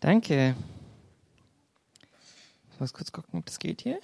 [0.00, 0.56] Danke.
[2.72, 4.00] Ich muss kurz gucken, ob das geht hier.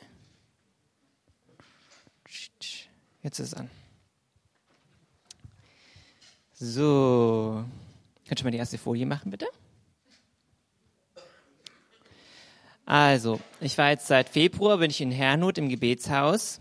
[3.23, 3.71] Jetzt ist es an.
[6.53, 7.65] So.
[8.29, 9.47] Könnt ihr mal die erste Folie machen, bitte?
[12.85, 16.61] Also, ich war jetzt seit Februar, bin ich in Hernut im Gebetshaus.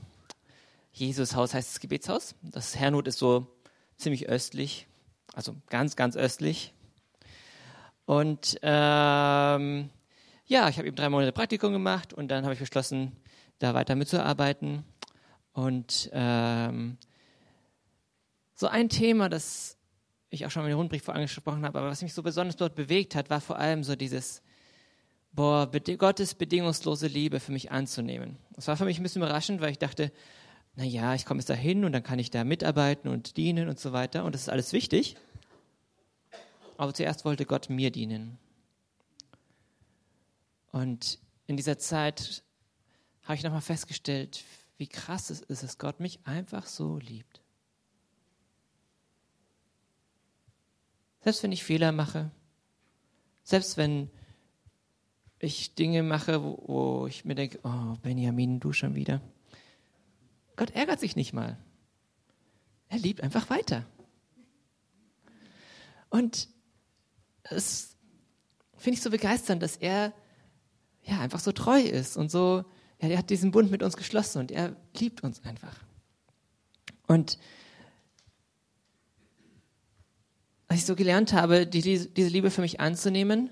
[0.91, 2.35] Jesus Haus heißt das Gebetshaus.
[2.41, 3.47] Das Hernut ist so
[3.97, 4.87] ziemlich östlich,
[5.33, 6.73] also ganz, ganz östlich.
[8.05, 9.89] Und ähm,
[10.45, 13.13] ja, ich habe eben drei Monate Praktikum gemacht und dann habe ich beschlossen,
[13.59, 14.83] da weiter mitzuarbeiten.
[15.53, 16.97] Und ähm,
[18.53, 19.77] so ein Thema, das
[20.29, 22.75] ich auch schon mal in den Rundbrief angesprochen habe, aber was mich so besonders dort
[22.75, 24.41] bewegt hat, war vor allem so dieses,
[25.31, 28.37] boah, Gottes bedingungslose Liebe für mich anzunehmen.
[28.51, 30.11] Das war für mich ein bisschen überraschend, weil ich dachte,
[30.75, 33.69] na ja, ich komme jetzt da hin und dann kann ich da mitarbeiten und dienen
[33.69, 35.15] und so weiter und das ist alles wichtig.
[36.77, 38.37] Aber zuerst wollte Gott mir dienen.
[40.71, 42.43] Und in dieser Zeit
[43.23, 44.43] habe ich nochmal festgestellt,
[44.77, 47.41] wie krass es ist, dass Gott mich einfach so liebt.
[51.21, 52.29] Selbst wenn ich Fehler mache,
[53.43, 54.09] selbst wenn
[55.39, 59.21] ich Dinge mache, wo, wo ich mir denke, oh Benjamin, du schon wieder.
[60.55, 61.57] Gott ärgert sich nicht mal.
[62.89, 63.85] Er liebt einfach weiter.
[66.09, 66.47] Und
[67.49, 67.95] es
[68.77, 70.13] finde ich so begeisternd, dass er
[71.03, 72.65] ja einfach so treu ist und so,
[73.01, 75.75] ja, er hat diesen Bund mit uns geschlossen und er liebt uns einfach.
[77.07, 77.37] Und
[80.67, 83.51] als ich so gelernt habe, die, diese Liebe für mich anzunehmen,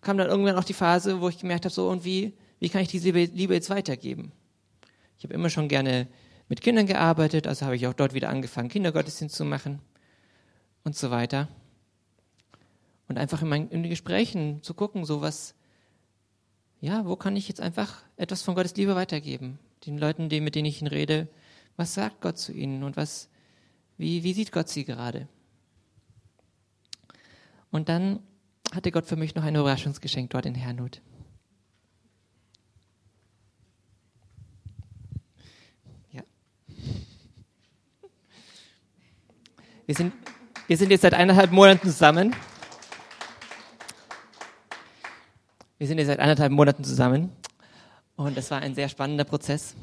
[0.00, 2.82] kam dann irgendwann auch die Phase, wo ich gemerkt habe, so und wie, wie kann
[2.82, 4.32] ich diese Liebe jetzt weitergeben?
[5.18, 6.08] Ich habe immer schon gerne
[6.48, 9.80] mit Kindern gearbeitet, also habe ich auch dort wieder angefangen, Kindergottesdienst zu machen
[10.88, 11.48] und so weiter.
[13.08, 15.54] Und einfach in, meinen, in den Gesprächen zu gucken, so was,
[16.80, 19.58] ja, wo kann ich jetzt einfach etwas von Gottes Liebe weitergeben?
[19.84, 21.28] Den Leuten, die, mit denen ich ihn rede,
[21.76, 23.28] was sagt Gott zu ihnen und was,
[23.98, 25.28] wie, wie sieht Gott sie gerade?
[27.70, 28.20] Und dann
[28.74, 31.02] hatte Gott für mich noch ein Überraschungsgeschenk dort in Hernut.
[39.88, 40.12] Wir sind,
[40.68, 42.36] wir sind jetzt seit eineinhalb Monaten zusammen.
[45.78, 47.32] Wir sind jetzt seit eineinhalb Monaten zusammen.
[48.16, 49.74] Und das war ein sehr spannender Prozess,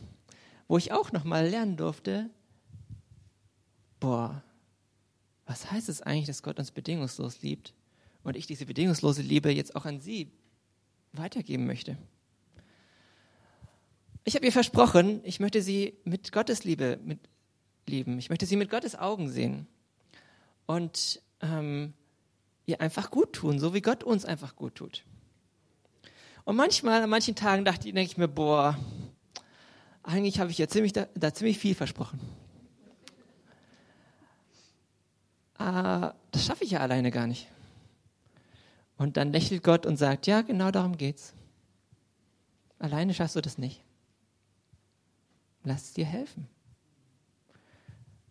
[0.67, 2.29] wo ich auch nochmal lernen durfte,
[3.99, 4.43] boah,
[5.47, 7.73] was heißt es eigentlich, dass Gott uns bedingungslos liebt
[8.23, 10.31] und ich diese bedingungslose Liebe jetzt auch an sie
[11.13, 11.97] weitergeben möchte?
[14.23, 17.19] Ich habe ihr versprochen, ich möchte sie mit Gottes Liebe mit
[17.87, 18.19] lieben.
[18.19, 19.67] Ich möchte sie mit Gottes Augen sehen
[20.65, 21.93] und ähm,
[22.65, 25.03] ihr einfach gut tun, so wie Gott uns einfach gut tut.
[26.43, 28.77] Und manchmal, an manchen Tagen dachte ich, denke ich mir, boah,
[30.03, 32.19] eigentlich habe ich ja ziemlich, da, da ziemlich viel versprochen.
[35.57, 37.47] Äh, das schaffe ich ja alleine gar nicht.
[38.97, 41.33] Und dann lächelt Gott und sagt, ja, genau darum geht's.
[42.79, 43.81] Alleine schaffst du das nicht.
[45.63, 46.47] Lass dir helfen.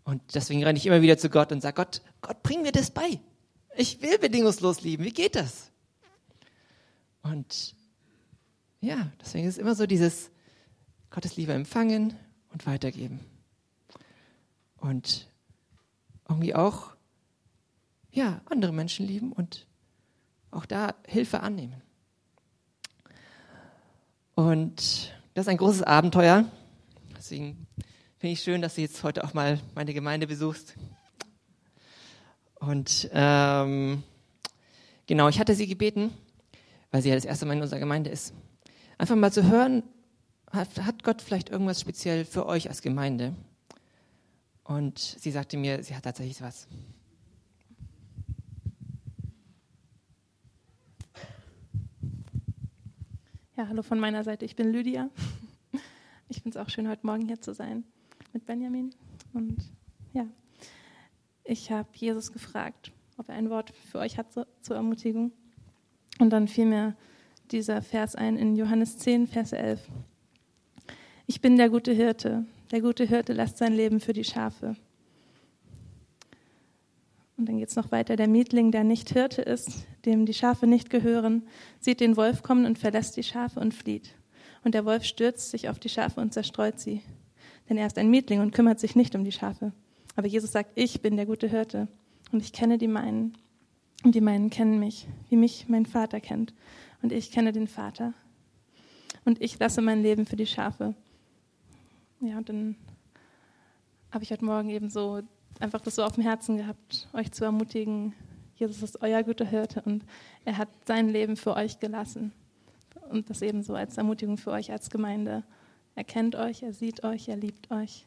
[0.05, 2.91] Und deswegen renne ich immer wieder zu Gott und sage, Gott, Gott, bring mir das
[2.91, 3.21] bei.
[3.77, 5.05] Ich will bedingungslos lieben.
[5.05, 5.71] Wie geht das?
[7.23, 7.75] Und
[8.81, 10.31] ja, deswegen ist immer so dieses
[11.11, 12.15] Gottes Liebe empfangen
[12.53, 13.21] und weitergeben.
[14.77, 15.29] Und
[16.29, 16.95] irgendwie auch,
[18.13, 19.67] ja, andere Menschen lieben und
[20.51, 21.81] auch da Hilfe annehmen.
[24.35, 26.45] Und das ist ein großes Abenteuer.
[27.17, 27.67] Deswegen
[28.25, 30.77] Finde ich schön, dass du jetzt heute auch mal meine Gemeinde besuchst.
[32.55, 34.03] Und ähm,
[35.07, 36.11] genau, ich hatte sie gebeten,
[36.91, 38.33] weil sie ja das erste Mal in unserer Gemeinde ist,
[38.97, 39.83] einfach mal zu hören,
[40.51, 43.35] hat, hat Gott vielleicht irgendwas speziell für euch als Gemeinde?
[44.63, 46.67] Und sie sagte mir, sie hat tatsächlich was.
[53.59, 54.47] Ja, hallo von meiner Seite.
[54.47, 55.11] Ich bin Lydia.
[56.31, 57.85] Ich finde es auch schön, heute Morgen hier zu sein
[58.35, 58.91] mit Benjamin.
[59.33, 59.57] Und
[60.13, 60.27] ja,
[61.45, 65.33] ich habe Jesus gefragt, ob er ein Wort für euch hat zur, zur Ermutigung.
[66.19, 66.97] Und dann fiel mir
[67.51, 69.81] dieser Vers ein in Johannes 10, Vers 11.
[71.27, 72.45] Ich bin der gute Hirte.
[72.71, 74.77] Der gute Hirte lässt sein Leben für die Schafe.
[77.37, 78.17] Und dann geht es noch weiter.
[78.17, 81.47] Der Mietling, der nicht Hirte ist, dem die Schafe nicht gehören,
[81.81, 84.15] sieht den Wolf kommen und verlässt die Schafe und flieht.
[84.65, 87.03] Und der Wolf stürzt sich auf die Schafe und zerstreut sie
[87.69, 89.73] denn er ist ein Mietling und kümmert sich nicht um die Schafe.
[90.17, 91.89] Aber Jesus sagt, ich bin der gute Hirte
[92.33, 93.37] und ich kenne die meinen.
[94.05, 96.55] Und die meinen kennen mich, wie mich mein Vater kennt.
[97.03, 98.13] Und ich kenne den Vater.
[99.25, 100.95] Und ich lasse mein Leben für die Schafe.
[102.21, 102.77] Ja, und dann
[104.11, 105.23] habe ich heute Morgen eben so
[105.59, 108.15] einfach das so auf dem Herzen gehabt, euch zu ermutigen.
[108.57, 110.05] Jesus ist euer guter Hirte und
[110.45, 112.33] er hat sein Leben für euch gelassen.
[113.11, 115.43] Und das eben so als Ermutigung für euch als Gemeinde.
[115.97, 118.05] Er kennt euch, er sieht euch, er liebt euch.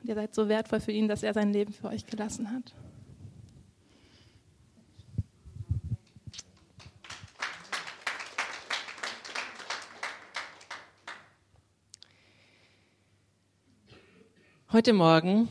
[0.00, 2.74] Und ihr seid so wertvoll für ihn, dass er sein Leben für euch gelassen hat.
[14.72, 15.48] Heute Morgen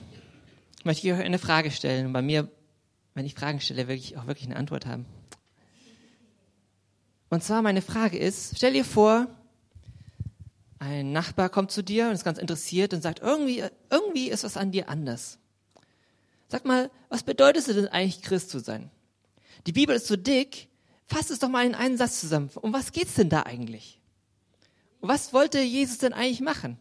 [0.86, 2.06] möchte ich euch eine Frage stellen.
[2.06, 2.48] Und bei mir,
[3.16, 5.06] wenn ich Fragen stelle, will ich auch wirklich eine Antwort haben.
[7.30, 9.28] Und zwar meine Frage ist, stell dir vor,
[10.80, 14.58] ein Nachbar kommt zu dir und ist ganz interessiert und sagt, irgendwie, irgendwie ist was
[14.58, 15.38] an dir anders.
[16.48, 18.90] Sag mal, was bedeutet es denn eigentlich, Christ zu sein?
[19.68, 20.70] Die Bibel ist so dick,
[21.06, 22.50] fass es doch mal in einen Satz zusammen.
[22.56, 24.02] Um was geht's denn da eigentlich?
[25.02, 26.80] Und was wollte Jesus denn eigentlich machen?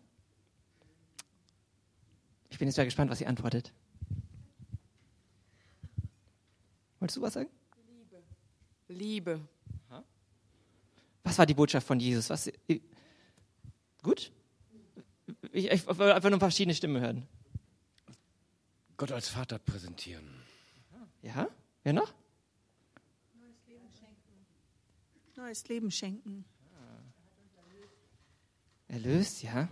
[2.51, 3.73] Ich bin jetzt mal gespannt, was ihr antwortet.
[7.01, 7.51] Wolltest du was sagen?
[7.87, 8.23] Liebe.
[8.89, 9.49] Liebe.
[11.25, 12.31] Was war die Botschaft von Jesus?
[12.31, 12.51] Was,
[14.03, 14.33] gut?
[15.53, 17.27] Ich, ich will einfach nur verschiedene Stimmen hören.
[18.97, 20.29] Gott als Vater präsentieren.
[21.23, 21.49] Ja?
[21.83, 22.13] Wer noch?
[23.35, 24.47] Neues Leben schenken.
[25.37, 26.45] Neues Leben schenken.
[28.89, 29.69] Erlöst, ja.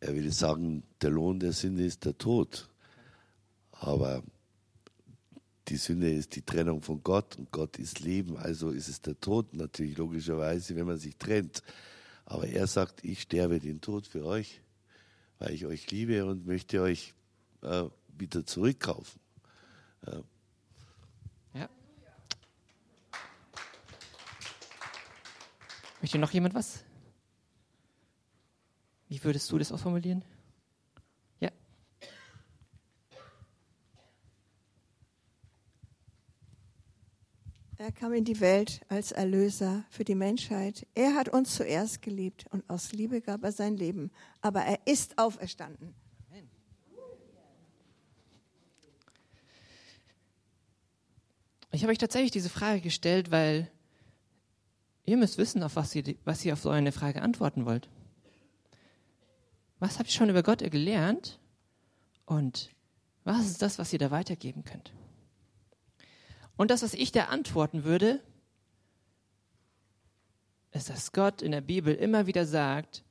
[0.00, 2.68] er will sagen, der Lohn der Sünde ist der Tod.
[3.72, 4.22] Aber
[5.70, 9.18] die Sünde ist die Trennung von Gott und Gott ist Leben, also ist es der
[9.20, 11.62] Tod natürlich logischerweise, wenn man sich trennt.
[12.26, 14.60] Aber er sagt, ich sterbe den Tod für euch,
[15.38, 17.14] weil ich euch liebe und möchte euch
[17.62, 17.84] äh,
[18.18, 19.20] wieder zurückkaufen.
[20.06, 20.22] Ja.
[21.54, 21.68] ja.
[26.00, 26.84] Möchte noch jemand was?
[29.08, 30.24] Wie würdest du das ausformulieren?
[38.00, 40.86] Kam in die Welt als Erlöser für die Menschheit.
[40.94, 44.10] Er hat uns zuerst geliebt und aus Liebe gab er sein Leben.
[44.40, 45.94] Aber er ist auferstanden.
[51.72, 53.70] Ich habe euch tatsächlich diese Frage gestellt, weil
[55.04, 57.90] ihr müsst wissen, auf was ihr, was ihr auf so eine Frage antworten wollt.
[59.78, 61.38] Was habt ihr schon über Gott gelernt?
[62.24, 62.70] Und
[63.24, 64.94] was ist das, was ihr da weitergeben könnt?
[66.60, 68.20] Und das, was ich da antworten würde,
[70.72, 73.02] ist, dass Gott in der Bibel immer wieder sagt,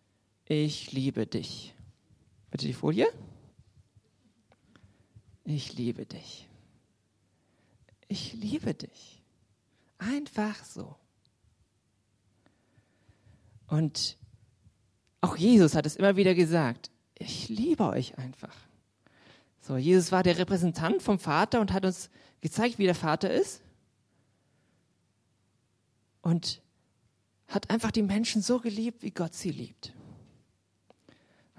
[0.46, 1.74] ich liebe dich.
[2.51, 3.07] Bitte die Folie.
[5.46, 6.48] Ich liebe dich.
[8.07, 9.24] Ich liebe dich.
[9.98, 10.96] Einfach so.
[13.66, 14.16] Und
[15.22, 16.92] auch Jesus hat es immer wieder gesagt.
[17.16, 18.56] Ich liebe euch einfach.
[19.60, 23.62] So, Jesus war der Repräsentant vom Vater und hat uns gezeigt, wie der Vater ist.
[26.21, 26.62] Und
[27.47, 29.94] hat einfach die Menschen so geliebt, wie Gott sie liebt.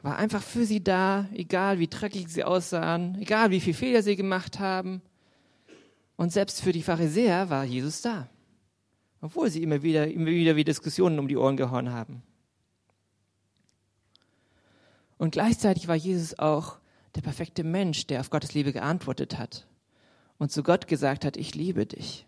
[0.03, 4.17] War einfach für sie da, egal wie dreckig sie aussahen, egal wie viele Fehler sie
[4.17, 5.03] gemacht haben.
[6.17, 8.29] Und selbst für die Pharisäer war Jesus da.
[9.21, 12.23] Obwohl sie immer wieder, immer wieder wie Diskussionen um die Ohren gehauen haben.
[15.19, 16.79] Und gleichzeitig war Jesus auch
[17.15, 19.67] der perfekte Mensch, der auf Gottes Liebe geantwortet hat
[20.41, 22.27] und zu Gott gesagt hat, ich liebe dich.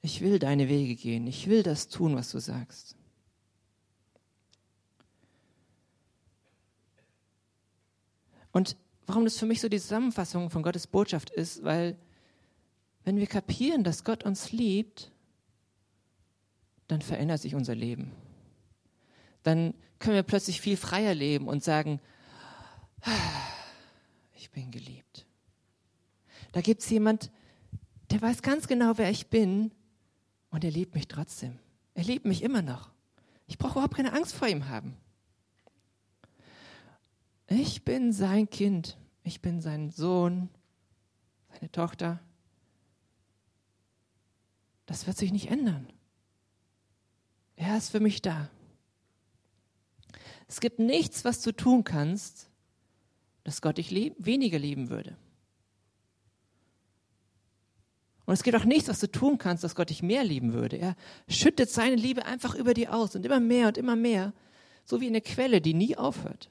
[0.00, 1.26] Ich will deine Wege gehen.
[1.26, 2.94] Ich will das tun, was du sagst.
[8.52, 8.76] Und
[9.06, 11.98] warum das für mich so die Zusammenfassung von Gottes Botschaft ist, weil
[13.02, 15.10] wenn wir kapieren, dass Gott uns liebt,
[16.86, 18.12] dann verändert sich unser Leben
[19.42, 22.00] dann können wir plötzlich viel freier leben und sagen,
[24.34, 25.26] ich bin geliebt.
[26.52, 27.30] Da gibt es jemand,
[28.10, 29.70] der weiß ganz genau, wer ich bin
[30.50, 31.58] und er liebt mich trotzdem.
[31.94, 32.90] Er liebt mich immer noch.
[33.46, 34.96] Ich brauche überhaupt keine Angst vor ihm haben.
[37.46, 38.96] Ich bin sein Kind.
[39.22, 40.48] Ich bin sein Sohn,
[41.52, 42.20] seine Tochter.
[44.86, 45.86] Das wird sich nicht ändern.
[47.56, 48.50] Er ist für mich da.
[50.48, 52.50] Es gibt nichts, was du tun kannst,
[53.44, 55.16] dass Gott dich lieb weniger lieben würde.
[58.30, 60.76] Und es gibt auch nichts, was du tun kannst, dass Gott dich mehr lieben würde.
[60.76, 60.94] Er
[61.26, 64.32] schüttet seine Liebe einfach über dir aus und immer mehr und immer mehr,
[64.84, 66.48] So wie eine Quelle, die nie aufhört.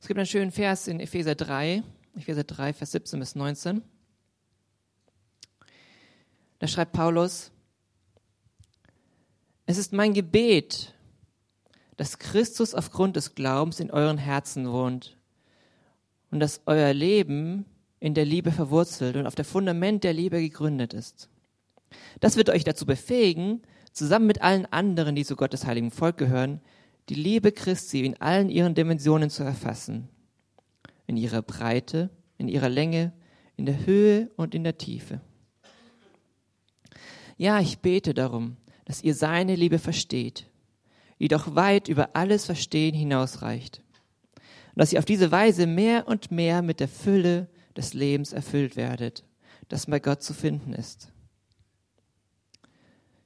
[0.00, 1.82] Es gibt einen schönen Vers in Epheser 3,
[2.16, 3.82] Epheser 3, Vers 17 bis 19.
[6.58, 7.50] Da schreibt Paulus,
[9.66, 10.94] es ist mein Gebet,
[11.98, 15.18] dass Christus aufgrund des Glaubens in euren Herzen wohnt
[16.30, 17.66] und dass euer Leben
[18.00, 21.28] in der Liebe verwurzelt und auf der Fundament der Liebe gegründet ist.
[22.20, 23.62] Das wird euch dazu befähigen,
[23.92, 26.60] zusammen mit allen anderen, die zu Gottes heiligen Volk gehören,
[27.08, 30.08] die Liebe Christi in allen ihren Dimensionen zu erfassen.
[31.06, 33.12] In ihrer Breite, in ihrer Länge,
[33.56, 35.20] in der Höhe und in der Tiefe.
[37.36, 40.46] Ja, ich bete darum, dass ihr seine Liebe versteht,
[41.18, 43.82] die doch weit über alles Verstehen hinausreicht.
[44.74, 48.76] Und dass ihr auf diese Weise mehr und mehr mit der Fülle des Lebens erfüllt
[48.76, 49.24] werdet,
[49.68, 51.12] das bei Gott zu finden ist.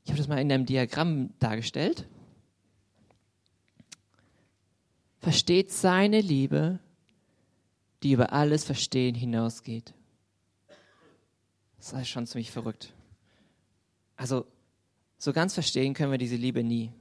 [0.04, 2.06] Ich habe das mal in einem Diagramm dargestellt.
[5.20, 6.80] Versteht seine Liebe,
[8.02, 9.94] die über alles Verstehen hinausgeht.
[11.78, 12.92] Das ist schon ziemlich verrückt.
[14.16, 14.46] Also,
[15.18, 16.92] so ganz verstehen können wir diese Liebe nie.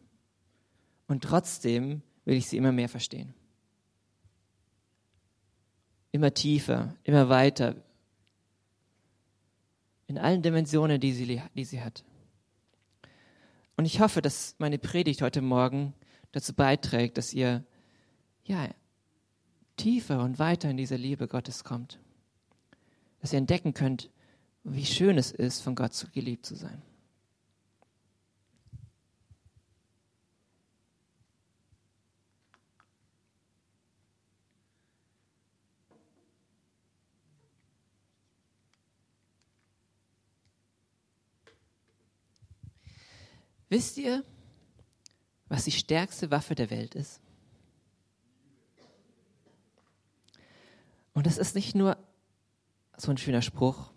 [1.08, 3.34] Und trotzdem will ich sie immer mehr verstehen.
[6.12, 7.76] Immer tiefer, immer weiter.
[10.08, 12.04] In allen Dimensionen, die sie, die sie hat.
[13.78, 15.94] Und ich hoffe, dass meine Predigt heute Morgen
[16.34, 17.64] dazu beiträgt, dass ihr
[18.44, 18.70] ja,
[19.78, 22.00] tiefer und weiter in diese Liebe Gottes kommt.
[23.22, 24.10] Dass ihr entdecken könnt,
[24.64, 26.82] wie schön es ist, von Gott geliebt zu sein.
[43.72, 44.26] Wisst ihr,
[45.48, 47.22] was die stärkste Waffe der Welt ist?
[51.14, 51.98] Und das ist nicht nur
[52.98, 53.94] so ein schöner Spruch,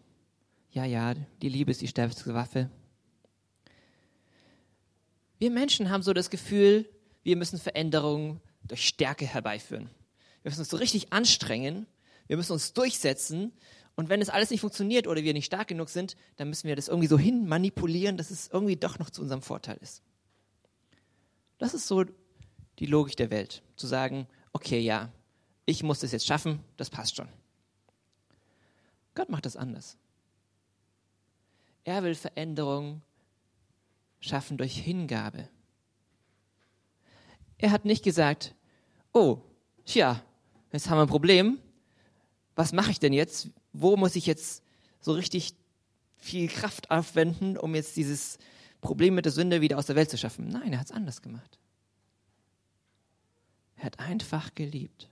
[0.70, 2.70] ja, ja, die Liebe ist die stärkste Waffe.
[5.38, 6.88] Wir Menschen haben so das Gefühl,
[7.24, 9.90] wir müssen Veränderungen durch Stärke herbeiführen.
[10.42, 11.88] Wir müssen uns so richtig anstrengen,
[12.28, 13.52] wir müssen uns durchsetzen
[13.96, 16.76] und wenn es alles nicht funktioniert oder wir nicht stark genug sind, dann müssen wir
[16.76, 20.02] das irgendwie so hin manipulieren, dass es irgendwie doch noch zu unserem Vorteil ist.
[21.58, 22.04] Das ist so
[22.80, 25.12] die Logik der Welt, zu sagen, okay, ja,
[25.64, 27.28] ich muss das jetzt schaffen, das passt schon.
[29.14, 29.96] Gott macht das anders.
[31.84, 33.02] Er will Veränderung
[34.18, 35.48] schaffen durch Hingabe.
[37.58, 38.54] Er hat nicht gesagt,
[39.12, 39.38] oh,
[39.84, 40.20] tja,
[40.72, 41.58] jetzt haben wir ein Problem.
[42.56, 43.50] Was mache ich denn jetzt?
[43.74, 44.62] Wo muss ich jetzt
[45.00, 45.54] so richtig
[46.16, 48.38] viel Kraft aufwenden, um jetzt dieses
[48.80, 50.48] Problem mit der Sünde wieder aus der Welt zu schaffen?
[50.48, 51.58] Nein, er hat es anders gemacht.
[53.76, 55.10] Er hat einfach geliebt.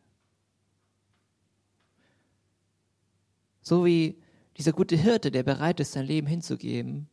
[3.62, 4.16] So wie
[4.56, 7.08] dieser gute Hirte, der bereit ist, sein Leben hinzugeben,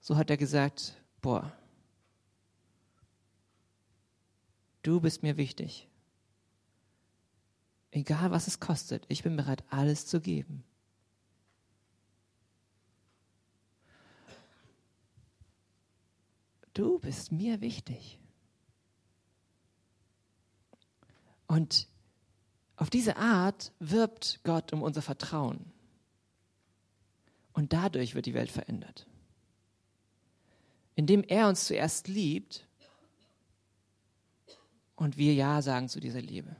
[0.00, 1.56] so hat er gesagt, boah,
[4.82, 5.88] du bist mir wichtig.
[7.94, 10.64] Egal was es kostet, ich bin bereit, alles zu geben.
[16.72, 18.18] Du bist mir wichtig.
[21.46, 21.86] Und
[22.74, 25.72] auf diese Art wirbt Gott um unser Vertrauen.
[27.52, 29.06] Und dadurch wird die Welt verändert.
[30.96, 32.66] Indem er uns zuerst liebt
[34.96, 36.56] und wir Ja sagen zu dieser Liebe.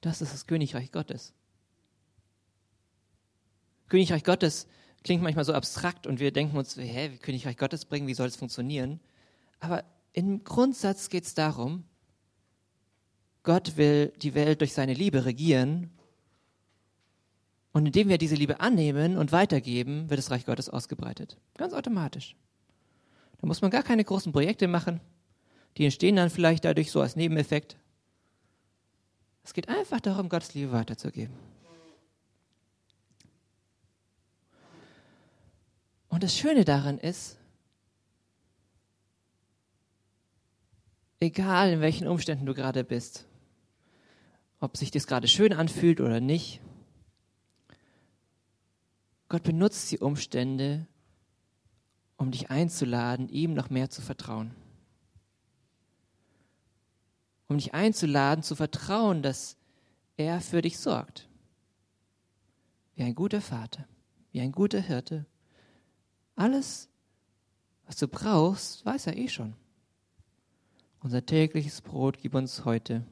[0.00, 1.34] Das ist das Königreich Gottes.
[3.88, 4.66] Königreich Gottes
[5.02, 8.28] klingt manchmal so abstrakt und wir denken uns, hä, wie Königreich Gottes bringen, wie soll
[8.28, 9.00] es funktionieren?
[9.60, 11.84] Aber im Grundsatz geht es darum,
[13.42, 15.90] Gott will die Welt durch seine Liebe regieren.
[17.72, 21.38] Und indem wir diese Liebe annehmen und weitergeben, wird das Reich Gottes ausgebreitet.
[21.56, 22.36] Ganz automatisch.
[23.40, 25.00] Da muss man gar keine großen Projekte machen.
[25.76, 27.78] Die entstehen dann vielleicht dadurch so als Nebeneffekt.
[29.48, 31.34] Es geht einfach darum, Gottes Liebe weiterzugeben.
[36.10, 37.38] Und das Schöne daran ist,
[41.18, 43.24] egal in welchen Umständen du gerade bist,
[44.60, 46.60] ob sich das gerade schön anfühlt oder nicht.
[49.30, 50.86] Gott benutzt die Umstände,
[52.18, 54.54] um dich einzuladen, ihm noch mehr zu vertrauen.
[57.48, 59.56] Um dich einzuladen, zu vertrauen, dass
[60.16, 61.28] er für dich sorgt.
[62.94, 63.86] Wie ein guter Vater,
[64.32, 65.26] wie ein guter Hirte.
[66.36, 66.88] Alles,
[67.86, 69.54] Was du brauchst, weiß er eh schon.
[71.00, 73.02] Unser tägliches Brot gib uns heute.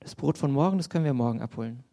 [0.00, 1.84] Das Brot von morgen, das können wir morgen abholen.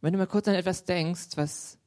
[0.00, 1.78] Wenn du mal kurz an etwas denkst, was,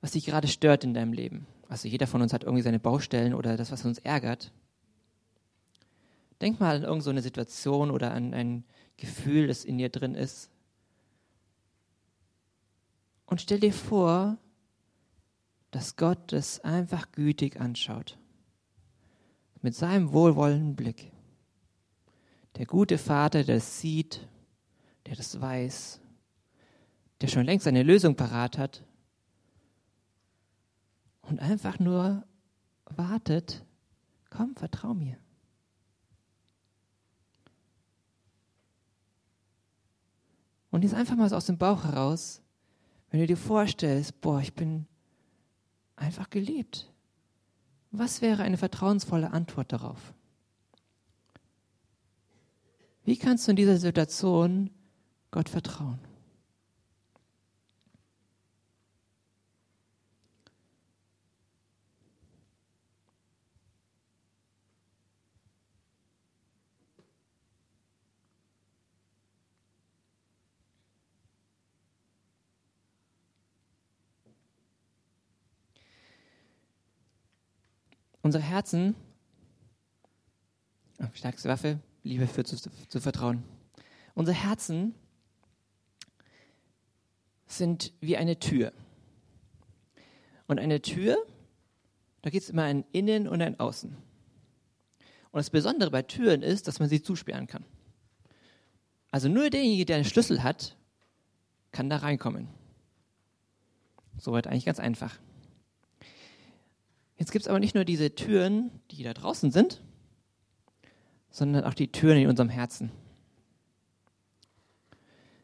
[0.00, 1.46] was dich gerade stört in deinem Leben.
[1.68, 4.52] Also jeder von uns hat irgendwie seine Baustellen oder das, was uns ärgert.
[6.40, 8.64] Denk mal an irgendeine Situation oder an ein
[8.96, 10.50] Gefühl, das in dir drin ist.
[13.26, 14.38] Und stell dir vor,
[15.70, 18.18] dass Gott es einfach gütig anschaut.
[19.60, 21.12] Mit seinem wohlwollenden Blick.
[22.56, 24.26] Der gute Vater, der es sieht,
[25.06, 26.00] der das weiß,
[27.20, 28.84] der schon längst eine Lösung parat hat
[31.28, 32.24] und einfach nur
[32.86, 33.64] wartet,
[34.30, 35.16] komm, vertrau mir.
[40.70, 42.42] Und jetzt einfach mal so aus dem Bauch heraus,
[43.10, 44.86] wenn du dir vorstellst, boah, ich bin
[45.96, 46.92] einfach geliebt.
[47.90, 50.12] Was wäre eine vertrauensvolle Antwort darauf?
[53.04, 54.70] Wie kannst du in dieser Situation
[55.30, 55.98] Gott vertrauen?
[78.28, 78.94] Unsere Herzen,
[81.00, 83.42] oh, stärkste Waffe, Liebe führt zu, zu Vertrauen.
[84.14, 84.94] Unsere Herzen
[87.46, 88.74] sind wie eine Tür.
[90.46, 91.16] Und eine Tür,
[92.20, 93.96] da geht es immer ein Innen und ein Außen.
[93.96, 97.64] Und das Besondere bei Türen ist, dass man sie zusperren kann.
[99.10, 100.76] Also nur derjenige, der einen Schlüssel hat,
[101.72, 102.48] kann da reinkommen.
[104.18, 105.18] Soweit eigentlich ganz einfach.
[107.28, 109.82] Jetzt gibt es aber nicht nur diese Türen, die da draußen sind,
[111.28, 112.90] sondern auch die Türen in unserem Herzen.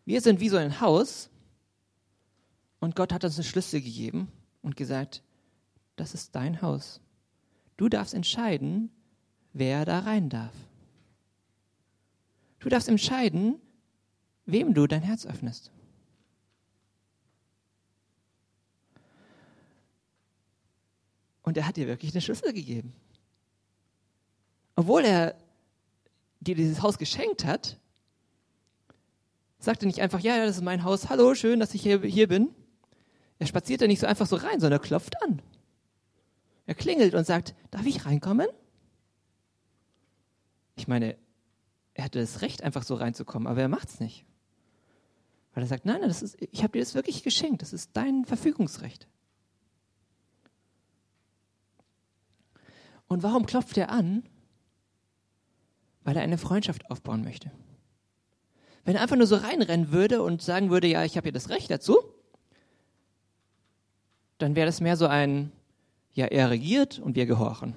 [0.06, 1.28] Wir sind wie so ein Haus
[2.80, 5.22] und Gott hat uns eine Schlüssel gegeben und gesagt,
[5.96, 7.02] das ist dein Haus.
[7.76, 8.88] Du darfst entscheiden,
[9.52, 10.54] wer da rein darf.
[12.60, 13.56] Du darfst entscheiden,
[14.46, 15.70] wem du dein Herz öffnest.
[21.44, 22.92] Und er hat dir wirklich eine Schlüssel gegeben.
[24.74, 25.36] Obwohl er
[26.40, 27.78] dir dieses Haus geschenkt hat,
[29.58, 32.00] sagt er nicht einfach, ja, ja, das ist mein Haus, hallo, schön, dass ich hier,
[32.02, 32.50] hier bin.
[33.38, 35.42] Er spaziert da nicht so einfach so rein, sondern er klopft an.
[36.66, 38.48] Er klingelt und sagt, darf ich reinkommen?
[40.76, 41.16] Ich meine,
[41.92, 44.24] er hatte das Recht, einfach so reinzukommen, aber er macht es nicht.
[45.52, 47.90] Weil er sagt, nein, nein, das ist, ich habe dir das wirklich geschenkt, das ist
[47.92, 49.06] dein Verfügungsrecht.
[53.08, 54.24] Und warum klopft er an?
[56.02, 57.50] Weil er eine Freundschaft aufbauen möchte.
[58.84, 61.48] Wenn er einfach nur so reinrennen würde und sagen würde, ja, ich habe hier das
[61.48, 61.98] Recht dazu,
[64.38, 65.52] dann wäre das mehr so ein,
[66.12, 67.74] ja, er regiert und wir gehorchen.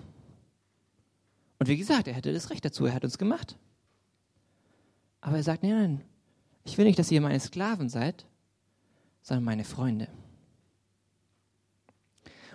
[1.59, 3.57] Und wie gesagt, er hätte das Recht dazu, er hat uns gemacht.
[5.21, 6.01] Aber er sagt, nein, nein,
[6.63, 8.25] ich will nicht, dass ihr meine Sklaven seid,
[9.21, 10.09] sondern meine Freunde.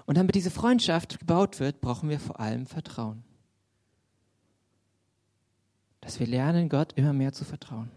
[0.07, 3.25] Und damit diese Freundschaft gebaut wird, brauchen wir vor allem Vertrauen.
[6.01, 7.91] Dass wir lernen, Gott immer mehr zu vertrauen.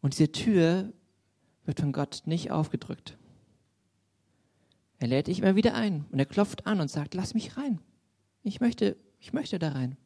[0.00, 0.92] Und diese Tür
[1.64, 3.16] wird von Gott nicht aufgedrückt.
[4.98, 7.80] Er lädt dich immer wieder ein und er klopft an und sagt, lass mich rein.
[8.42, 9.96] Ich möchte, ich möchte da rein.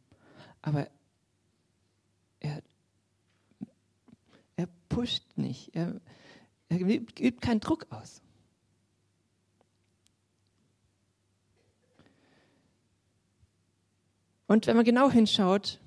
[0.63, 0.89] Aber
[2.41, 2.63] er,
[4.57, 5.75] er pusht nicht.
[5.75, 6.01] Er,
[6.69, 8.23] er übt keinen Druck aus.
[14.47, 15.79] Und wenn man genau hinschaut,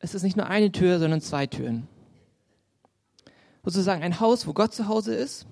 [0.00, 1.88] ist es nicht nur eine Tür, sondern zwei Türen.
[3.64, 5.46] Sozusagen ein Haus, wo Gott zu Hause ist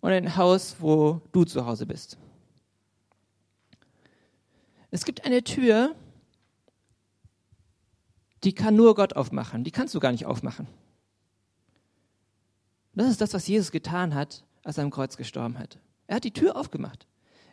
[0.00, 2.18] und ein Haus, wo du zu Hause bist.
[4.90, 5.94] Es gibt eine Tür,
[8.44, 9.62] die kann nur Gott aufmachen.
[9.64, 10.66] Die kannst du gar nicht aufmachen.
[12.94, 15.78] Das ist das, was Jesus getan hat, als er am Kreuz gestorben hat.
[16.06, 17.06] Er hat die Tür aufgemacht.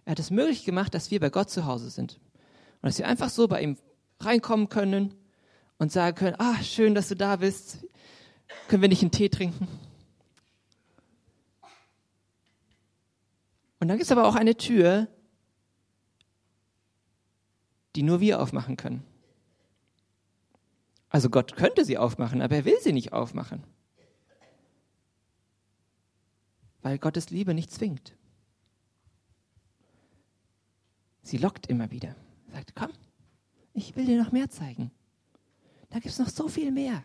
[0.05, 2.19] Er hat es möglich gemacht, dass wir bei Gott zu Hause sind.
[2.81, 3.77] Und dass wir einfach so bei ihm
[4.19, 5.15] reinkommen können
[5.77, 7.85] und sagen können, ah, schön, dass du da bist.
[8.67, 9.67] Können wir nicht einen Tee trinken?
[13.79, 15.07] Und dann gibt es aber auch eine Tür,
[17.95, 19.03] die nur wir aufmachen können.
[21.09, 23.63] Also Gott könnte sie aufmachen, aber er will sie nicht aufmachen.
[26.81, 28.15] Weil Gottes Liebe nicht zwingt.
[31.21, 32.15] Sie lockt immer wieder.
[32.51, 32.91] Sagt, komm,
[33.73, 34.91] ich will dir noch mehr zeigen.
[35.89, 37.03] Da gibt es noch so viel mehr.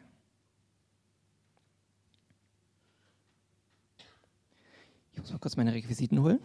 [5.12, 6.40] Ich muss mal kurz meine Requisiten holen.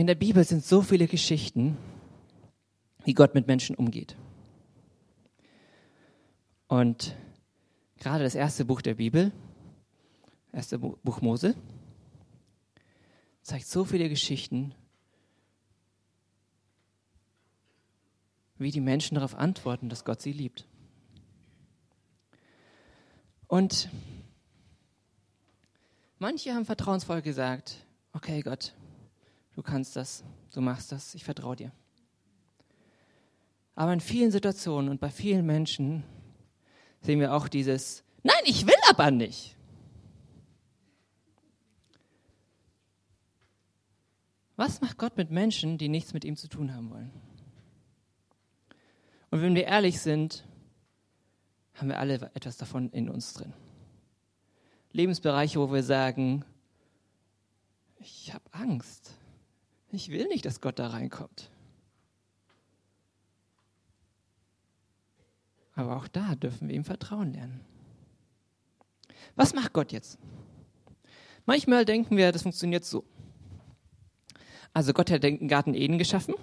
[0.00, 1.76] In der Bibel sind so viele Geschichten,
[3.04, 4.16] wie Gott mit Menschen umgeht.
[6.68, 7.14] Und
[7.98, 9.30] gerade das erste Buch der Bibel,
[10.52, 11.54] erste Buch Mose,
[13.42, 14.74] zeigt so viele Geschichten,
[18.56, 20.66] wie die Menschen darauf antworten, dass Gott sie liebt.
[23.48, 23.90] Und
[26.18, 27.84] manche haben vertrauensvoll gesagt,
[28.14, 28.72] okay Gott,
[29.60, 31.70] du kannst das, du machst das, ich vertraue dir.
[33.74, 36.02] Aber in vielen Situationen und bei vielen Menschen
[37.02, 39.58] sehen wir auch dieses, nein, ich will aber nicht.
[44.56, 47.10] Was macht Gott mit Menschen, die nichts mit ihm zu tun haben wollen?
[49.30, 50.46] Und wenn wir ehrlich sind,
[51.74, 53.52] haben wir alle etwas davon in uns drin.
[54.92, 56.46] Lebensbereiche, wo wir sagen,
[57.98, 59.19] ich habe Angst.
[59.92, 61.50] Ich will nicht, dass Gott da reinkommt.
[65.74, 67.60] Aber auch da dürfen wir ihm vertrauen lernen.
[69.34, 70.18] Was macht Gott jetzt?
[71.46, 73.04] Manchmal denken wir, das funktioniert so.
[74.72, 76.34] Also Gott hat den Garten Eden geschaffen.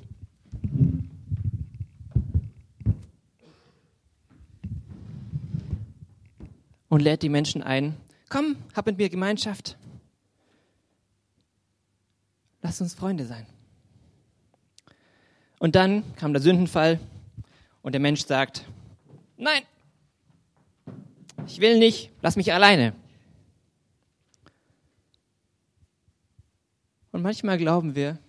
[6.90, 7.96] Und lädt die Menschen ein,
[8.30, 9.78] komm, hab mit mir Gemeinschaft.
[12.68, 13.46] Lass uns Freunde sein.
[15.58, 17.00] Und dann kam der Sündenfall
[17.82, 18.66] und der Mensch sagt,
[19.38, 19.64] nein,
[21.46, 22.94] ich will nicht, lass mich alleine.
[27.14, 28.20] Und manchmal glauben wir,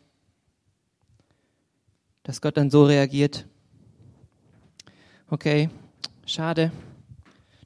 [2.22, 3.44] dass Gott dann so reagiert,
[5.30, 5.68] okay,
[6.26, 6.70] schade,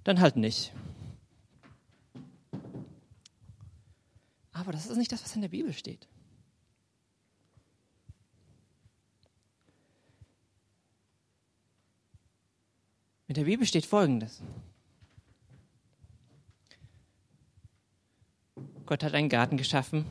[0.04, 0.72] dann halt nicht.
[4.52, 6.08] Aber das ist nicht das, was in der Bibel steht.
[13.32, 14.42] In der Bibel steht Folgendes.
[18.84, 20.04] Gott hat einen Garten geschaffen,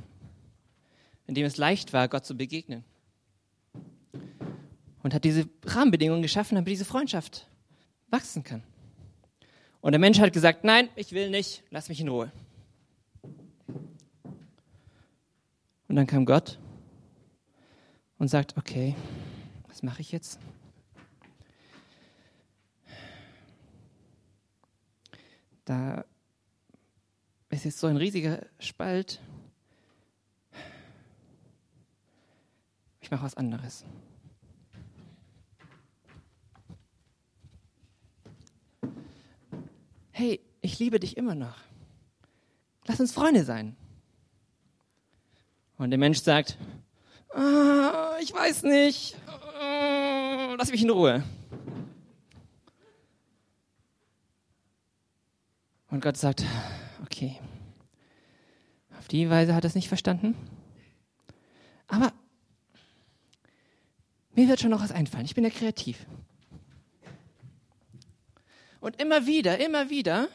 [1.27, 2.84] in dem es leicht war, Gott zu begegnen.
[5.03, 7.47] Und hat diese Rahmenbedingungen geschaffen, damit diese Freundschaft
[8.07, 8.63] wachsen kann.
[9.81, 12.31] Und der Mensch hat gesagt, nein, ich will nicht, lass mich in Ruhe.
[15.88, 16.57] Und dann kam Gott
[18.17, 18.95] und sagt, okay,
[19.67, 20.39] was mache ich jetzt?
[25.71, 26.03] Da
[27.49, 29.21] ist jetzt so ein riesiger Spalt.
[32.99, 33.86] Ich mache was anderes.
[40.12, 41.55] Hey, ich liebe dich immer noch.
[42.86, 43.77] Lass uns Freunde sein.
[45.77, 46.57] Und der Mensch sagt,
[47.34, 49.15] ah, ich weiß nicht,
[50.57, 51.23] lass mich in Ruhe.
[55.91, 56.45] Und Gott sagt,
[57.04, 57.38] okay,
[58.97, 60.36] auf die Weise hat er es nicht verstanden.
[61.88, 62.13] Aber
[64.34, 65.25] mir wird schon noch was einfallen.
[65.25, 66.06] Ich bin ja kreativ.
[68.80, 70.30] Und immer wieder, immer wieder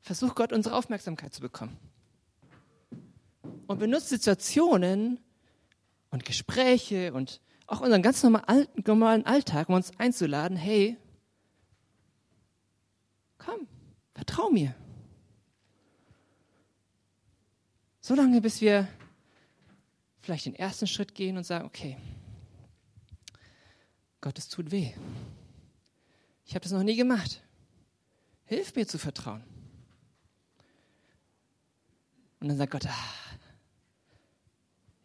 [0.00, 1.76] versucht Gott unsere Aufmerksamkeit zu bekommen.
[3.66, 5.18] Und benutzt Situationen
[6.10, 10.96] und Gespräche und auch unseren ganz normalen Alltag, um uns einzuladen, hey,
[13.38, 13.66] komm,
[14.30, 14.76] Vertrau mir.
[18.00, 18.86] So lange, bis wir
[20.20, 21.96] vielleicht den ersten Schritt gehen und sagen, okay,
[24.20, 24.92] Gott, es tut weh.
[26.44, 27.42] Ich habe das noch nie gemacht.
[28.44, 29.42] Hilf mir zu vertrauen.
[32.38, 33.14] Und dann sagt Gott, ah,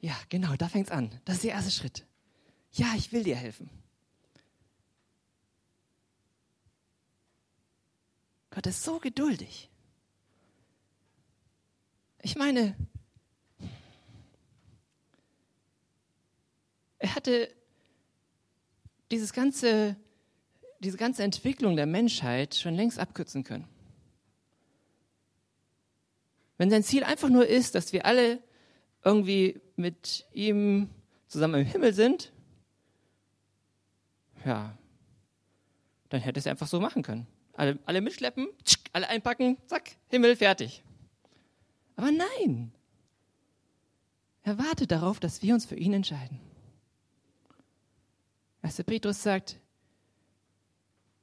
[0.01, 1.09] ja, genau, da fängt's an.
[1.25, 2.05] Das ist der erste Schritt.
[2.73, 3.71] Ja, ich will dir helfen.
[8.55, 9.69] Gott ist so geduldig.
[12.21, 12.73] Ich meine,
[16.99, 17.53] er hatte
[19.11, 19.97] dieses ganze,
[20.79, 23.67] diese ganze Entwicklung der Menschheit schon längst abkürzen können.
[26.57, 28.41] Wenn sein Ziel einfach nur ist, dass wir alle
[29.03, 30.89] irgendwie mit ihm
[31.27, 32.31] zusammen im Himmel sind,
[34.45, 34.77] ja,
[36.07, 37.27] dann hätte es einfach so machen können.
[37.55, 38.47] Alle, alle mitschleppen,
[38.93, 40.83] alle einpacken, zack, Himmel, fertig.
[41.95, 42.71] Aber nein.
[44.43, 46.39] Er wartet darauf, dass wir uns für ihn entscheiden.
[48.61, 48.83] 1.
[48.83, 49.59] Petrus sagt,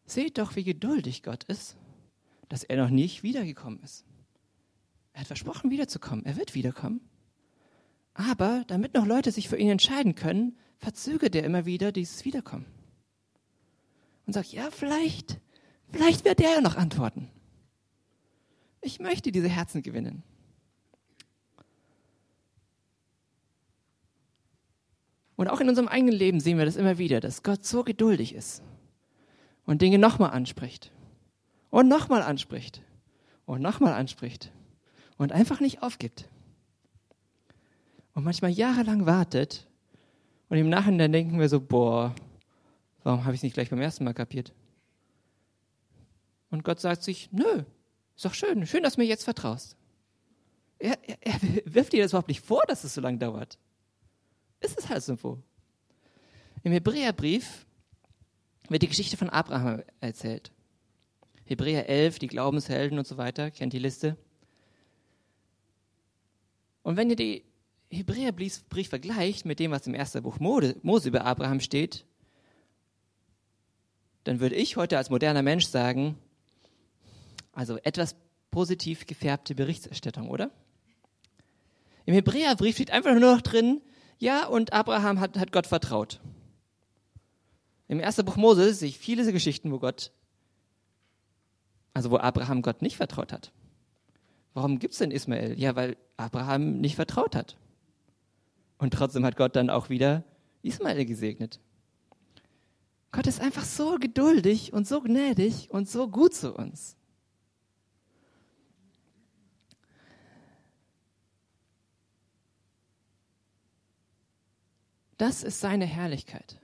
[0.06, 1.76] seht doch, wie geduldig Gott ist,
[2.48, 4.04] dass er noch nicht wiedergekommen ist.
[5.12, 6.24] Er hat versprochen, wiederzukommen.
[6.24, 7.00] Er wird wiederkommen.
[8.14, 12.66] Aber damit noch Leute sich für ihn entscheiden können, verzögert er immer wieder dieses Wiederkommen.
[14.26, 15.40] Und sagt, ja, vielleicht,
[15.92, 17.28] vielleicht wird er ja noch antworten.
[18.80, 20.22] Ich möchte diese Herzen gewinnen.
[25.36, 28.34] Und auch in unserem eigenen Leben sehen wir das immer wieder, dass Gott so geduldig
[28.34, 28.62] ist
[29.64, 30.92] und Dinge nochmal anspricht
[31.70, 32.82] und nochmal anspricht
[33.46, 34.52] und nochmal anspricht
[35.16, 36.28] und einfach nicht aufgibt.
[38.14, 39.66] Und manchmal jahrelang wartet
[40.48, 42.14] und im Nachhinein denken wir so, boah,
[43.02, 44.52] warum habe ich es nicht gleich beim ersten Mal kapiert?
[46.52, 47.64] Und Gott sagt sich, nö,
[48.14, 49.74] ist doch schön, schön, dass du mir jetzt vertraust.
[50.78, 53.58] Er, er, er wirft dir das überhaupt nicht vor, dass es so lange dauert.
[54.60, 55.42] Ist es halt so.
[56.62, 57.66] Im Hebräerbrief
[58.68, 60.52] wird die Geschichte von Abraham erzählt.
[61.44, 64.18] Hebräer 11, die Glaubenshelden und so weiter, kennt die Liste.
[66.82, 67.44] Und wenn ihr die
[67.90, 72.04] Hebräerbrief vergleicht mit dem, was im ersten Buch Mose über Abraham steht,
[74.24, 76.18] dann würde ich heute als moderner Mensch sagen,
[77.52, 78.16] also etwas
[78.50, 80.50] positiv gefärbte Berichterstattung, oder?
[82.04, 83.80] Im Hebräerbrief steht einfach nur noch drin,
[84.18, 86.20] ja, und Abraham hat, hat Gott vertraut.
[87.88, 90.12] Im ersten Buch Mose sehe ich viele Geschichten, wo Gott,
[91.92, 93.52] also wo Abraham Gott nicht vertraut hat.
[94.54, 95.58] Warum gibt es denn Ismael?
[95.58, 97.56] Ja, weil Abraham nicht vertraut hat.
[98.78, 100.24] Und trotzdem hat Gott dann auch wieder
[100.62, 101.60] Ismael gesegnet.
[103.12, 106.96] Gott ist einfach so geduldig und so gnädig und so gut zu uns.
[115.22, 116.58] Das ist seine Herrlichkeit.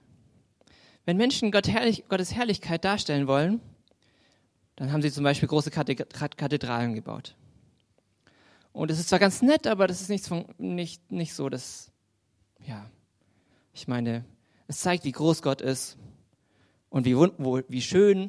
[1.04, 3.60] Wenn Menschen Gott Herrlich, Gottes Herrlichkeit darstellen wollen,
[4.74, 7.36] dann haben sie zum Beispiel große Kathedralen gebaut.
[8.72, 11.92] Und es ist zwar ganz nett, aber das ist nicht, nicht, nicht so, dass,
[12.66, 12.90] ja,
[13.74, 14.24] ich meine,
[14.66, 15.96] es zeigt, wie groß Gott ist
[16.90, 18.28] und wie, wo, wie schön.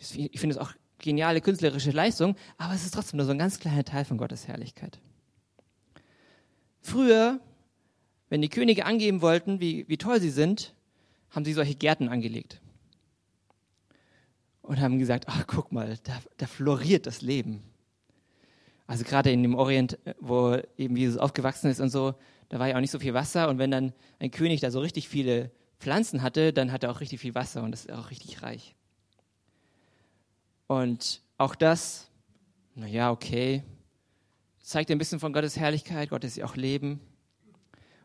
[0.00, 3.60] Ich finde es auch geniale künstlerische Leistung, aber es ist trotzdem nur so ein ganz
[3.60, 5.00] kleiner Teil von Gottes Herrlichkeit.
[6.80, 7.40] Früher,
[8.30, 10.74] wenn die Könige angeben wollten, wie, wie toll sie sind,
[11.30, 12.60] haben sie solche Gärten angelegt.
[14.62, 17.62] Und haben gesagt, ach guck mal, da, da floriert das Leben.
[18.86, 22.14] Also gerade in dem Orient, äh, wo eben Jesus aufgewachsen ist und so,
[22.48, 23.48] da war ja auch nicht so viel Wasser.
[23.48, 27.00] Und wenn dann ein König da so richtig viele Pflanzen hatte, dann hat er auch
[27.00, 28.76] richtig viel Wasser und das ist auch richtig reich.
[30.68, 32.10] Und auch das,
[32.76, 33.64] naja, okay,
[34.60, 36.10] zeigt ein bisschen von Gottes Herrlichkeit.
[36.10, 37.00] Gott ist ja auch Leben.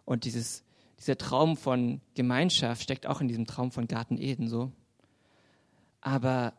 [0.06, 0.64] Und dieses,
[1.00, 4.72] dieser Traum von Gemeinschaft steckt auch in diesem Traum von Garten Eden so.
[6.02, 6.54] Aber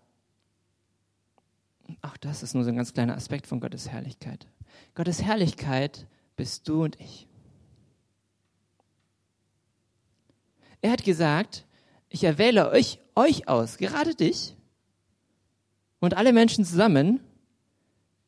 [2.03, 4.47] auch das ist nur so ein ganz kleiner Aspekt von Gottes Herrlichkeit.
[4.95, 7.29] Gottes Herrlichkeit bist du und ich.
[10.83, 11.67] Er hat gesagt,
[12.09, 14.57] ich erwähle euch, euch aus, gerade dich
[16.01, 17.21] und alle Menschen zusammen,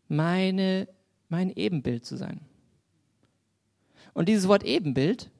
[0.09, 0.89] meine,
[1.29, 2.48] mein Ebenbild zu sein.
[4.19, 5.31] Und dieses Wort Ebenbild,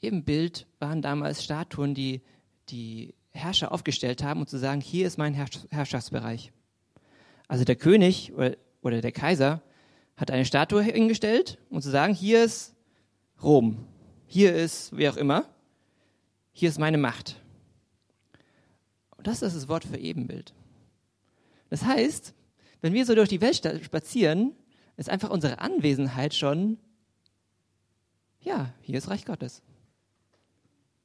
[0.00, 2.22] Ebenbild waren damals Statuen, die,
[2.70, 6.50] die Herrscher aufgestellt haben und zu sagen, hier ist mein Herrschaftsbereich.
[7.46, 9.62] Also der König oder der Kaiser
[10.16, 12.74] hat eine Statue hingestellt und zu sagen, hier ist
[13.40, 13.86] Rom,
[14.26, 15.48] hier ist wie auch immer,
[16.52, 17.40] hier ist meine Macht.
[19.16, 20.52] Und das ist das Wort für Ebenbild.
[21.70, 22.34] Das heißt,
[22.80, 24.56] wenn wir so durch die Welt spazieren,
[24.96, 26.78] ist einfach unsere Anwesenheit schon,
[28.40, 29.62] ja, hier ist Reich Gottes.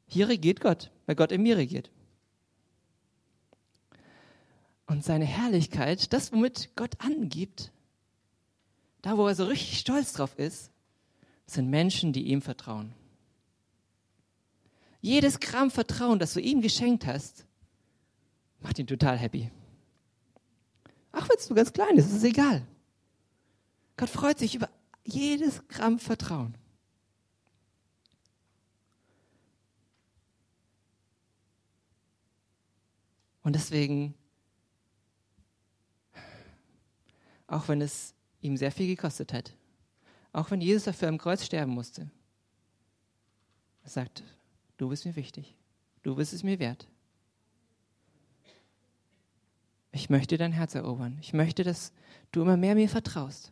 [0.05, 1.89] Hier regiert Gott, weil Gott in mir regiert.
[4.85, 7.71] Und seine Herrlichkeit, das, womit Gott angibt,
[9.01, 10.71] da, wo er so richtig stolz drauf ist,
[11.45, 12.93] sind Menschen, die ihm vertrauen.
[15.01, 17.45] Jedes Gramm Vertrauen, das du ihm geschenkt hast,
[18.59, 19.49] macht ihn total happy.
[21.11, 22.65] Ach, wenn es nur ganz klein ist, ist es egal.
[23.99, 24.69] Gott freut sich über
[25.03, 26.55] jedes Gramm Vertrauen.
[33.43, 34.15] Und deswegen,
[37.47, 39.53] auch wenn es ihm sehr viel gekostet hat,
[40.31, 42.09] auch wenn Jesus dafür am Kreuz sterben musste,
[43.83, 44.23] er sagt,
[44.77, 45.57] du bist mir wichtig,
[46.03, 46.87] du bist es mir wert.
[49.91, 51.17] Ich möchte dein Herz erobern.
[51.19, 51.91] Ich möchte, dass
[52.31, 53.51] du immer mehr mir vertraust.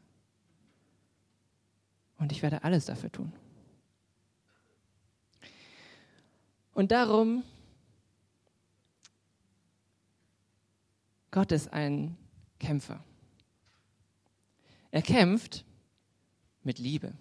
[2.17, 3.31] Und ich werde alles dafür tun.
[6.73, 7.43] Und darum,
[11.31, 12.17] Gott ist ein
[12.59, 13.03] Kämpfer.
[14.91, 15.65] Er kämpft
[16.63, 17.13] mit Liebe.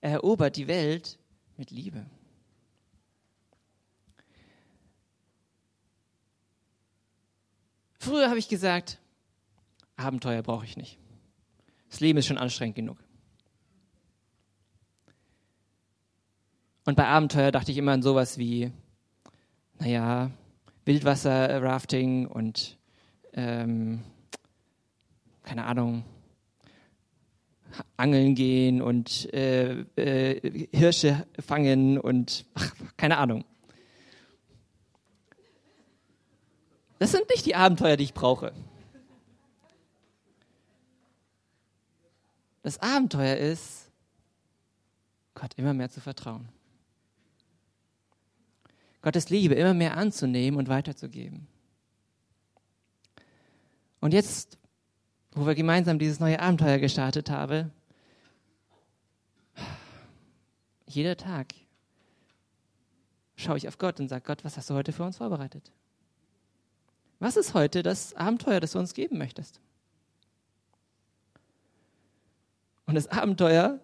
[0.00, 1.18] Er erobert die Welt
[1.56, 2.06] mit Liebe.
[7.98, 8.98] Früher habe ich gesagt,
[9.96, 10.98] Abenteuer brauche ich nicht.
[11.90, 13.05] Das Leben ist schon anstrengend genug.
[16.86, 18.70] Und bei Abenteuer dachte ich immer an sowas wie,
[19.80, 20.30] naja,
[20.84, 22.78] Wildwasser-Rafting und
[23.32, 24.04] ähm,
[25.42, 26.04] keine Ahnung,
[27.96, 33.44] angeln gehen und äh, äh, Hirsche fangen und ach, keine Ahnung.
[37.00, 38.52] Das sind nicht die Abenteuer, die ich brauche.
[42.62, 43.90] Das Abenteuer ist,
[45.34, 46.48] Gott immer mehr zu vertrauen.
[49.06, 51.46] Gottes Liebe immer mehr anzunehmen und weiterzugeben.
[54.00, 54.58] Und jetzt,
[55.30, 57.70] wo wir gemeinsam dieses neue Abenteuer gestartet haben,
[60.88, 61.54] jeder Tag
[63.36, 65.70] schaue ich auf Gott und sage, Gott, was hast du heute für uns vorbereitet?
[67.20, 69.60] Was ist heute das Abenteuer, das du uns geben möchtest?
[72.86, 73.78] Und das Abenteuer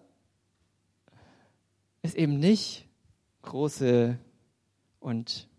[2.01, 2.89] ist eben nicht
[3.43, 4.19] große
[5.03, 5.49] und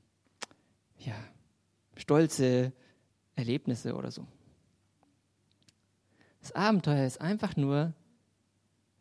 [0.98, 1.14] ja,
[1.96, 2.72] stolze
[3.36, 4.26] Erlebnisse oder so.
[6.40, 7.92] Das Abenteuer ist einfach nur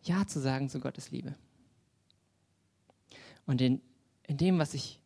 [0.04, 1.36] Ja zu sagen zu Gottes Liebe.
[3.46, 3.82] Und in,
[4.24, 5.00] in dem, was ich,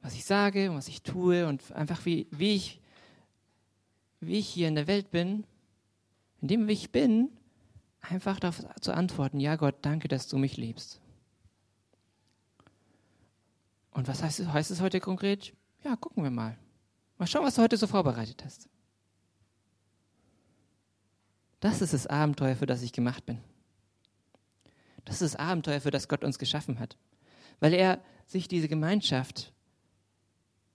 [0.00, 2.80] was ich sage und was ich tue und einfach wie, wie, ich,
[4.20, 5.44] wie ich hier in der Welt bin,
[6.40, 7.30] in dem, wie ich bin,
[8.00, 11.00] einfach darauf zu antworten, ja Gott, danke, dass du mich liebst.
[13.98, 15.52] Und was heißt, heißt es heute konkret?
[15.82, 16.56] Ja, gucken wir mal.
[17.16, 18.68] Mal schauen, was du heute so vorbereitet hast.
[21.58, 23.40] Das ist das Abenteuer, für das ich gemacht bin.
[25.04, 26.96] Das ist das Abenteuer, für das Gott uns geschaffen hat.
[27.58, 29.52] Weil er sich diese Gemeinschaft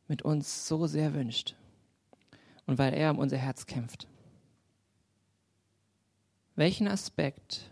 [0.09, 1.55] mit uns so sehr wünscht.
[2.65, 4.05] Und weil er um unser Herz kämpft.
[6.57, 7.71] Welchen Aspekt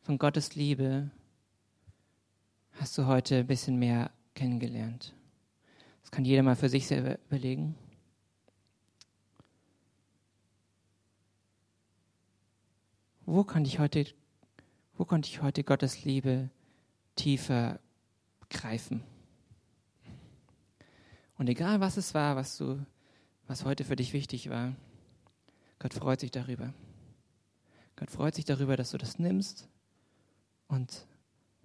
[0.00, 1.10] von Gottes Liebe
[2.72, 4.10] hast du heute ein bisschen mehr
[4.40, 5.14] kennengelernt?
[6.00, 7.74] Das kann jeder mal für sich selber überlegen.
[13.26, 14.06] Wo konnte ich heute,
[14.96, 16.48] wo konnte ich heute Gottes Liebe
[17.16, 17.80] tiefer
[18.48, 19.02] greifen?
[21.36, 22.84] Und egal was es war, was du,
[23.46, 24.74] was heute für dich wichtig war,
[25.78, 26.72] Gott freut sich darüber.
[27.94, 29.68] Gott freut sich darüber, dass du das nimmst
[30.66, 31.06] und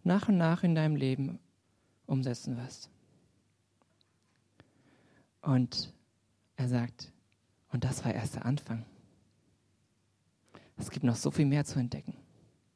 [0.03, 1.39] nach und nach in deinem Leben
[2.07, 2.89] umsetzen wirst.
[5.41, 5.93] Und
[6.55, 7.11] er sagt,
[7.71, 8.85] und das war erst der Anfang.
[10.77, 12.15] Es gibt noch so viel mehr zu entdecken.